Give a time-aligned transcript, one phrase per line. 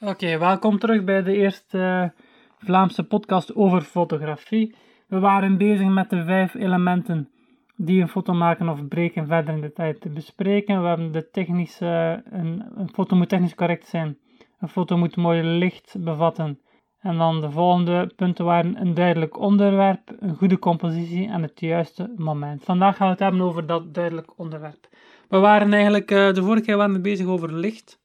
[0.00, 2.22] Oké, welkom terug bij de eerste eh,
[2.58, 4.74] Vlaamse podcast over fotografie.
[5.08, 7.30] We waren bezig met de vijf elementen
[7.76, 10.82] die een foto maken of breken verder in de tijd te bespreken.
[10.82, 14.18] We hebben de technische, een, een foto moet technisch correct zijn.
[14.60, 16.60] Een foto moet mooi licht bevatten.
[17.00, 22.12] En dan de volgende punten waren een duidelijk onderwerp, een goede compositie en het juiste
[22.16, 22.64] moment.
[22.64, 24.88] Vandaag gaan we het hebben over dat duidelijk onderwerp.
[25.28, 28.00] We waren eigenlijk, uh, de vorige keer waren we bezig over licht.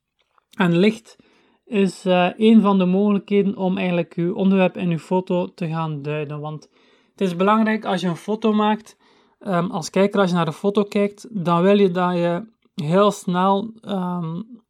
[0.58, 1.18] En licht
[1.66, 6.02] is uh, een van de mogelijkheden om eigenlijk uw onderwerp in uw foto te gaan
[6.02, 6.40] duiden.
[6.40, 6.70] Want
[7.12, 8.98] het is belangrijk als je een foto maakt,
[9.40, 12.46] um, als kijker als je naar de foto kijkt, dan wil je dat je
[12.76, 14.62] heel snel um,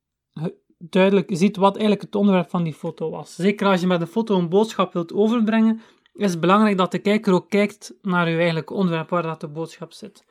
[0.77, 3.35] duidelijk ziet wat eigenlijk het onderwerp van die foto was.
[3.35, 5.81] Zeker als je met de foto een boodschap wilt overbrengen,
[6.13, 9.47] is het belangrijk dat de kijker ook kijkt naar uw eigenlijke onderwerp, waar dat de
[9.47, 10.25] boodschap zit.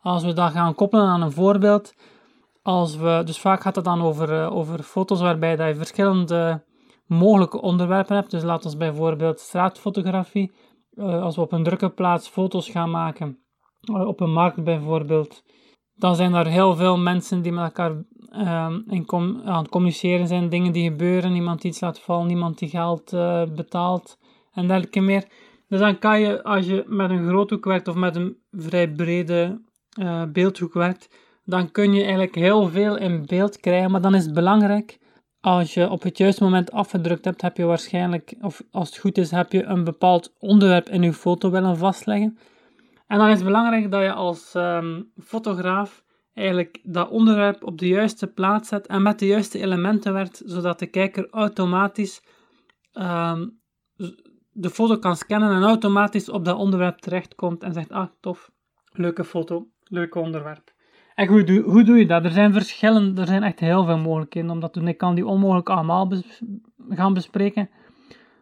[0.00, 1.94] Als we dat gaan koppelen aan een voorbeeld,
[2.62, 6.64] als we, dus vaak gaat het dan over, uh, over foto's waarbij dat je verschillende
[7.06, 8.30] mogelijke onderwerpen hebt.
[8.30, 10.52] Dus laten we bijvoorbeeld straatfotografie,
[10.94, 13.38] uh, als we op een drukke plaats foto's gaan maken,
[13.92, 15.42] uh, op een markt bijvoorbeeld,
[15.94, 18.04] dan zijn er heel veel mensen die met elkaar
[19.06, 22.68] com aan het communiceren zijn, dingen die gebeuren, iemand die iets laat vallen, iemand die
[22.68, 23.10] geld
[23.54, 24.18] betaalt
[24.52, 25.28] en dergelijke meer.
[25.68, 29.60] Dus dan kan je, als je met een groothoek werkt of met een vrij brede
[30.32, 31.08] beeldhoek werkt,
[31.50, 33.90] dan kun je eigenlijk heel veel in beeld krijgen.
[33.90, 34.98] Maar dan is het belangrijk,
[35.40, 39.18] als je op het juiste moment afgedrukt hebt, heb je waarschijnlijk, of als het goed
[39.18, 42.38] is, heb je een bepaald onderwerp in je foto willen vastleggen.
[43.06, 47.88] En dan is het belangrijk dat je als um, fotograaf eigenlijk dat onderwerp op de
[47.88, 52.22] juiste plaats zet en met de juiste elementen werkt, zodat de kijker automatisch
[52.92, 53.60] um,
[54.52, 58.50] de foto kan scannen en automatisch op dat onderwerp terechtkomt en zegt, ah, tof,
[58.92, 60.72] leuke foto, leuk onderwerp.
[61.20, 62.24] En hoe doe, hoe doe je dat?
[62.24, 64.88] Er zijn verschillen, er zijn echt heel veel mogelijkheden om dat doen.
[64.88, 66.12] Ik kan die onmogelijk allemaal
[66.88, 67.70] gaan bespreken.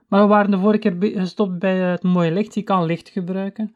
[0.09, 2.55] Maar we waren de vorige keer gestopt bij het mooie licht.
[2.55, 3.75] Je kan licht gebruiken.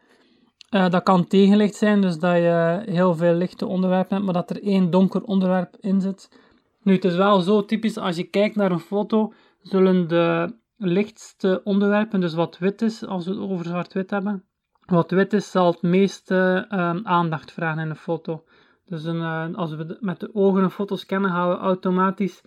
[0.71, 4.51] Uh, dat kan tegenlicht zijn, dus dat je heel veel lichte onderwerpen hebt, maar dat
[4.51, 6.39] er één donker onderwerp in zit.
[6.83, 9.33] Nu, het is wel zo typisch, als je kijkt naar een foto,
[9.63, 14.45] zullen de lichtste onderwerpen, dus wat wit is, als we het over zwart-wit hebben,
[14.87, 18.45] wat wit is, zal het meeste uh, aandacht vragen in een foto.
[18.85, 22.43] Dus uh, als we met de ogen een foto scannen, gaan we automatisch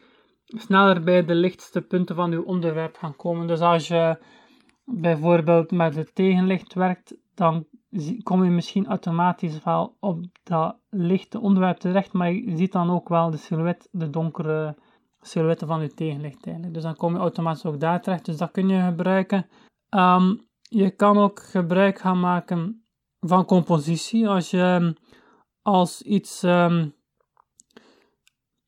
[0.46, 3.47] sneller bij de lichtste punten van uw onderwerp gaan komen.
[3.47, 4.18] Dus als je
[4.85, 7.66] bijvoorbeeld met het tegenlicht werkt, dan
[8.23, 13.09] kom je misschien automatisch wel op dat lichte onderwerp terecht, maar je ziet dan ook
[13.09, 14.75] wel de silhouet, de donkere
[15.22, 16.73] silhouetten van je tegenlicht eigenlijk.
[16.73, 19.46] Dus dan kom je automatisch ook daar terecht, dus dat kun je gebruiken.
[19.90, 22.85] Um, je kan ook gebruik gaan maken
[23.19, 24.28] van compositie.
[24.28, 24.96] Als je
[25.65, 26.93] als iets um,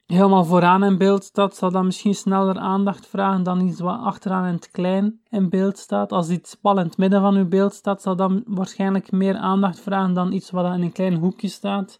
[0.05, 4.45] helemaal vooraan in beeld staat, zal dat misschien sneller aandacht vragen dan iets wat achteraan
[4.45, 6.11] in het klein in beeld staat.
[6.11, 9.79] Als iets pal in het midden van uw beeld staat, zal dat waarschijnlijk meer aandacht
[9.79, 11.99] vragen dan iets wat in een klein hoekje staat.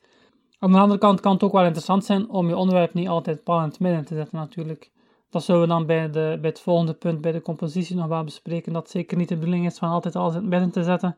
[0.60, 3.44] Aan de andere kant kan het ook wel interessant zijn om je onderwerp niet altijd
[3.44, 4.92] pal in het midden te zetten natuurlijk.
[5.30, 8.24] Dat zullen we dan bij, de, bij het volgende punt, bij de compositie, nog wel
[8.24, 8.74] bespreken.
[8.74, 11.16] Dat zeker niet de bedoeling is van altijd alles in het midden te zetten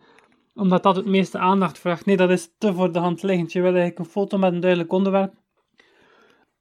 [0.54, 2.06] omdat dat het meeste aandacht vraagt.
[2.06, 3.52] Nee, dat is te voor de hand liggend.
[3.52, 5.34] Je wil eigenlijk een foto met een duidelijk onderwerp.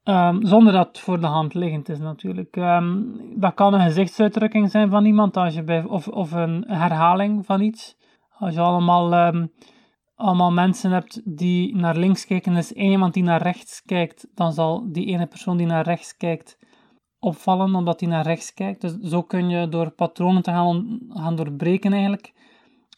[0.05, 2.57] Um, zonder dat het voor de hand liggend is natuurlijk.
[2.57, 7.47] Um, dat kan een gezichtsuitdrukking zijn van iemand, als je bij, of, of een herhaling
[7.47, 7.97] van iets.
[8.39, 9.53] Als je allemaal, um,
[10.15, 14.29] allemaal mensen hebt die naar links kijken en is één iemand die naar rechts kijkt,
[14.35, 16.59] dan zal die ene persoon die naar rechts kijkt
[17.19, 18.81] opvallen omdat hij naar rechts kijkt.
[18.81, 22.33] Dus zo kun je door patronen te gaan, gaan doorbreken eigenlijk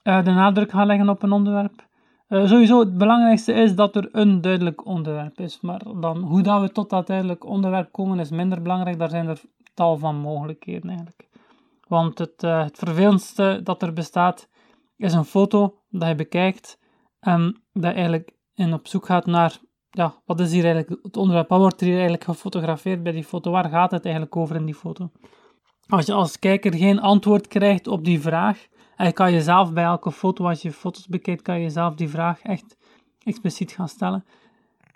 [0.02, 1.88] de nadruk gaan leggen op een onderwerp.
[2.28, 5.60] Uh, sowieso, het belangrijkste is dat er een duidelijk onderwerp is.
[5.60, 8.98] Maar dan, hoe dat we tot dat duidelijk onderwerp komen, is minder belangrijk.
[8.98, 9.40] Daar zijn er
[9.74, 11.28] tal van mogelijkheden eigenlijk.
[11.88, 14.48] Want het, uh, het vervelendste dat er bestaat,
[14.96, 16.78] is een foto dat je bekijkt
[17.20, 19.58] en dat eigenlijk in op zoek gaat naar,
[19.90, 21.48] ja, wat is hier eigenlijk het onderwerp?
[21.48, 23.50] Wat wordt er hier eigenlijk gefotografeerd bij die foto?
[23.50, 25.10] Waar gaat het eigenlijk over in die foto?
[25.88, 28.66] Als je als kijker geen antwoord krijgt op die vraag,
[29.00, 32.08] en je kan jezelf bij elke foto, als je foto's bekijkt, kan je jezelf die
[32.08, 32.76] vraag echt
[33.22, 34.24] expliciet gaan stellen.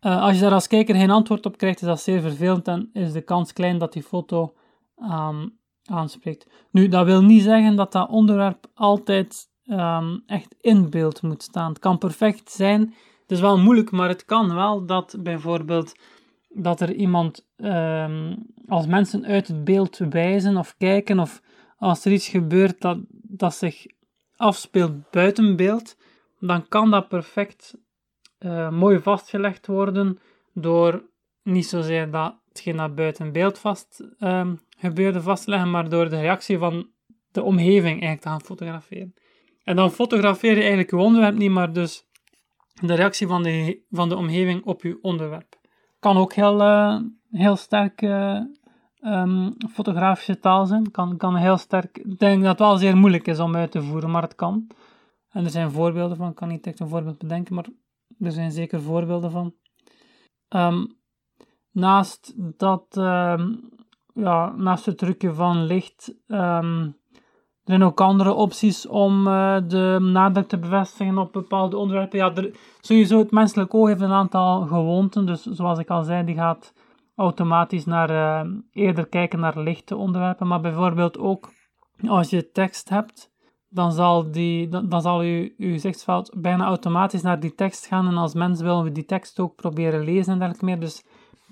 [0.01, 2.91] Uh, als je daar als kijker geen antwoord op krijgt, is dat zeer vervelend en
[2.93, 4.55] is de kans klein dat die foto
[4.99, 6.47] um, aanspreekt.
[6.71, 11.69] Nu, dat wil niet zeggen dat dat onderwerp altijd um, echt in beeld moet staan.
[11.69, 12.81] Het kan perfect zijn.
[13.21, 15.93] Het is wel moeilijk, maar het kan wel dat bijvoorbeeld
[16.49, 21.43] dat er iemand, um, als mensen uit het beeld wijzen of kijken, of
[21.79, 23.87] als er iets gebeurt dat, dat zich
[24.37, 25.97] afspeelt buiten beeld,
[26.39, 27.75] dan kan dat perfect
[28.39, 30.19] uh, mooi vastgelegd worden
[30.53, 31.05] door
[31.43, 36.09] niet zozeer dat hetgeen dat buiten beeld vast um, gebeurde vast te leggen, maar door
[36.09, 36.89] de reactie van
[37.31, 39.15] de omgeving eigenlijk te gaan fotograferen.
[39.63, 42.07] En dan fotografeer je eigenlijk je onderwerp niet, maar dus
[42.81, 45.59] de reactie van de, van de omgeving op je onderwerp.
[45.99, 48.41] Kan ook heel, uh, heel sterk uh,
[49.07, 50.91] um, fotografische taal zijn.
[50.91, 51.99] Kan, kan heel sterk.
[51.99, 54.67] Ik denk dat het wel zeer moeilijk is om uit te voeren, maar het kan.
[55.29, 56.29] En er zijn voorbeelden van.
[56.29, 57.67] Ik kan niet echt een voorbeeld bedenken, maar
[58.21, 59.55] er zijn zeker voorbeelden van.
[60.49, 60.97] Um,
[61.71, 63.69] naast dat, um,
[64.15, 66.95] ja, naast het trucje van licht, er
[67.65, 72.19] zijn ook andere opties om uh, de nadruk te bevestigen op bepaalde onderwerpen.
[72.19, 72.33] Ja,
[72.81, 76.73] sowieso het menselijk oog heeft een aantal gewoonten, dus zoals ik al zei, die gaat
[77.17, 81.53] automatisch naar, uh, eerder kijken naar lichte onderwerpen, maar bijvoorbeeld ook
[82.07, 83.33] als je tekst hebt,
[83.69, 88.07] dan zal, die, dan, zal je, je gezichtsveld bijna automatisch naar die tekst gaan.
[88.07, 90.81] En als mens willen we die tekst ook proberen lezen en dergelijke meer.
[90.81, 91.05] Dus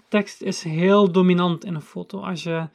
[0.09, 2.21] tekst is heel dominant in een foto.
[2.21, 2.69] Als je,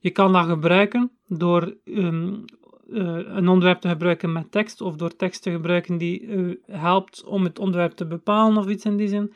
[0.00, 2.44] je kan dat gebruiken door um,
[2.88, 7.24] uh, een onderwerp te gebruiken met tekst of door tekst te gebruiken die u helpt
[7.24, 9.32] om het onderwerp te bepalen of iets in die zin.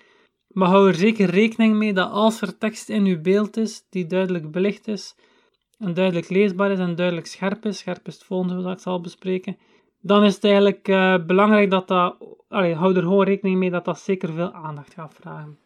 [0.57, 4.07] Maar hou er zeker rekening mee dat als er tekst in uw beeld is die
[4.07, 5.17] duidelijk belicht is,
[5.79, 9.01] en duidelijk leesbaar is en duidelijk scherp is, scherp is het volgende wat ik zal
[9.01, 9.57] bespreken,
[10.01, 12.17] dan is het eigenlijk uh, belangrijk dat dat,
[12.49, 15.59] allee, hou er gewoon rekening mee dat dat zeker veel aandacht gaat vragen.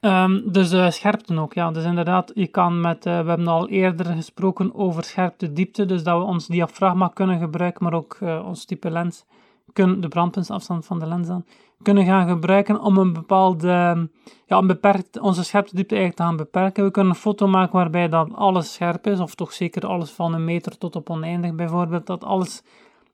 [0.00, 1.70] Um, dus uh, scherpte ook, ja.
[1.70, 6.02] Dus inderdaad, je kan met, uh, we hebben al eerder gesproken over scherpte diepte, dus
[6.02, 9.24] dat we ons diafragma kunnen gebruiken, maar ook ons type lens,
[9.72, 11.44] kunnen, de brandpuntsafstand van de lens dan,
[11.82, 14.08] kunnen gaan gebruiken om een bepaalde,
[14.46, 16.84] ja, een beperkt, onze scherptediepte eigenlijk te gaan beperken.
[16.84, 20.34] We kunnen een foto maken waarbij dat alles scherp is, of toch zeker alles van
[20.34, 22.62] een meter tot op oneindig bijvoorbeeld, dat alles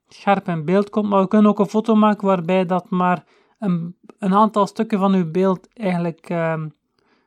[0.08, 1.08] scherp in beeld komt.
[1.08, 3.24] Maar we kunnen ook een foto maken waarbij dat maar
[3.58, 6.62] een, een aantal stukken van uw beeld eigenlijk uh,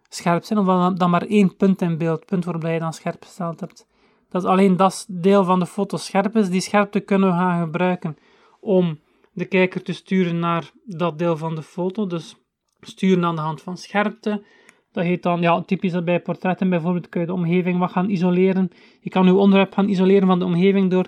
[0.10, 3.60] scherp zijn, of dan maar één punt in beeld, punt waarbij je dan scherp gesteld
[3.60, 3.88] hebt.
[4.30, 8.18] Dat alleen dat deel van de foto scherp is, die scherpte kunnen we gaan gebruiken
[8.60, 9.00] om
[9.42, 12.08] de kijker te sturen naar dat deel van de foto.
[12.08, 12.36] Dus
[12.82, 14.44] sturen aan de hand van scherpte.
[14.92, 18.70] Dat heet dan, ja, typisch bij portretten bijvoorbeeld, kun je de omgeving wat gaan isoleren.
[19.00, 21.08] Je kan je onderwerp gaan isoleren van de omgeving door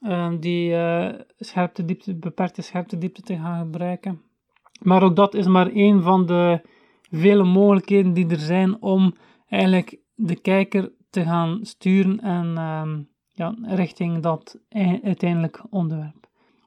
[0.00, 4.22] uh, die uh, scherpte diepte, beperkte scherpte diepte te gaan gebruiken.
[4.82, 6.60] Maar ook dat is maar één van de
[7.10, 9.14] vele mogelijkheden die er zijn om
[9.48, 12.98] eigenlijk de kijker te gaan sturen en uh,
[13.32, 14.58] ja, richting dat
[15.02, 16.23] uiteindelijk onderwerp.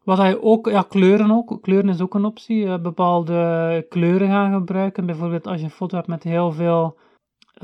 [0.07, 1.57] Wat je ook, ja, kleuren ook.
[1.61, 2.63] Kleuren is ook een optie.
[2.63, 5.05] Uh, bepaalde kleuren gaan gebruiken.
[5.05, 6.97] Bijvoorbeeld als je een foto hebt met heel veel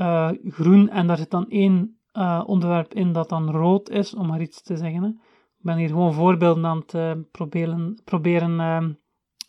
[0.00, 4.26] uh, groen en daar zit dan één uh, onderwerp in dat dan rood is, om
[4.26, 5.02] maar iets te zeggen.
[5.02, 5.08] Hè.
[5.08, 8.92] Ik ben hier gewoon voorbeelden aan het proberen, proberen ehm,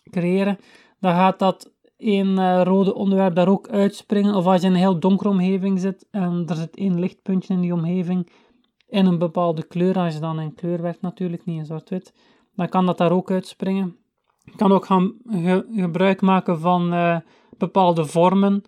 [0.10, 0.58] creëren.
[1.00, 4.36] Dan gaat dat één rode onderwerp daar ook uitspringen.
[4.36, 7.62] Of als je in een heel donkere omgeving zit en er zit één lichtpuntje in
[7.62, 8.32] die omgeving
[8.88, 12.14] in een bepaalde kleur, als je dan in kleur werkt natuurlijk, niet in zwart-wit
[12.56, 13.96] dan kan dat daar ook uitspringen.
[14.44, 15.14] Je kan ook gaan
[15.76, 17.18] gebruik maken van uh,
[17.58, 18.64] bepaalde vormen.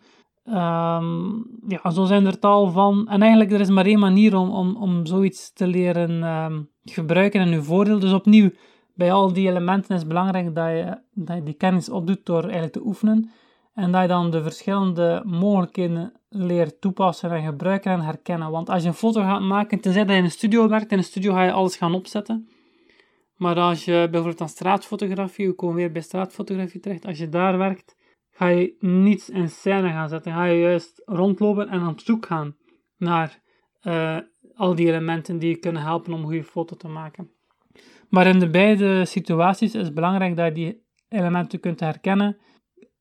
[0.46, 3.08] Um, ja, zo zijn er tal van.
[3.08, 7.42] En eigenlijk er is maar één manier om, om, om zoiets te leren um, gebruiken
[7.42, 8.00] in uw voordeel.
[8.00, 8.50] Dus opnieuw,
[8.94, 12.42] bij al die elementen is het belangrijk dat je, dat je die kennis opdoet door
[12.42, 13.30] eigenlijk te oefenen.
[13.74, 18.52] En dat je dan de verschillende mogelijkheden leert toepassen en gebruiken en herkennen.
[18.52, 20.98] Want als je een foto gaat maken, tenzij dat je in een studio werkt, in
[20.98, 22.50] een studio ga je alles gaan opzetten.
[23.38, 27.58] Maar als je bijvoorbeeld aan straatfotografie, we komen weer bij straatfotografie terecht, als je daar
[27.58, 27.96] werkt,
[28.32, 30.32] ga je niets in scène gaan zetten.
[30.32, 32.56] Ga je juist rondlopen en op zoek gaan
[32.98, 33.42] naar
[33.84, 34.18] uh,
[34.56, 37.32] al die elementen die je kunnen helpen om een goede foto te maken.
[38.10, 42.38] Maar in de beide situaties is het belangrijk dat je die elementen kunt herkennen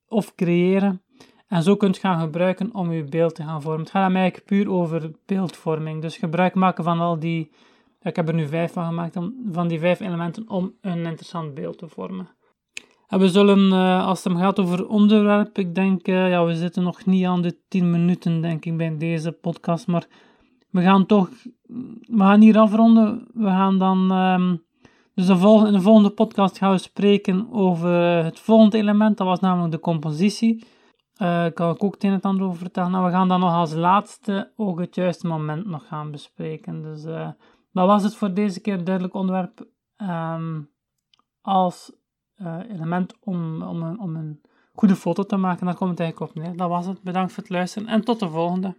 [0.09, 1.03] of creëren
[1.47, 3.81] en zo kunt gaan gebruiken om je beeld te gaan vormen.
[3.81, 6.03] Het gaat eigenlijk puur over beeldvorming.
[6.03, 7.53] Dus gebruik maken van al die
[8.07, 9.19] ik heb er nu vijf van gemaakt,
[9.53, 12.29] van die vijf elementen, om een interessant beeld te vormen.
[13.09, 16.83] En we zullen, uh, als het gaat over onderwerp, ik denk, uh, ja, we zitten
[16.83, 20.07] nog niet aan de 10 minuten, denk ik, bij deze podcast, maar
[20.71, 21.31] we gaan toch,
[22.01, 23.27] we gaan hier afronden.
[23.35, 24.65] We gaan dan, um,
[25.15, 27.91] dus de volgende, in de volgende podcast gaan we spreken over
[28.25, 30.65] het volgende element, dat was namelijk de compositie.
[31.23, 32.91] Uh, kan ik ook het een en ander over vertellen.
[32.91, 36.83] Nou, we gaan dan nog als laatste ook het juiste moment nog gaan bespreken.
[36.83, 37.05] Dus
[37.77, 39.67] dat was het voor deze keer duidelijk onderwerp
[39.97, 40.71] um,
[41.41, 41.93] als
[42.37, 44.41] uh, element om, om, een, om een
[44.73, 45.67] goede foto te maken.
[45.67, 46.57] Daar komt het eigenlijk op neer.
[46.57, 47.03] Dat was het.
[47.03, 48.77] Bedankt voor het luisteren en tot de volgende.